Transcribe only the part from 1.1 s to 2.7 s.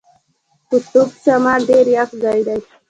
شمال ډېر یخ ځای دی.